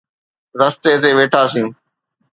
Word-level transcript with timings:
رستي 0.59 0.93
تي 1.01 1.11
ويٺاسين. 1.17 1.67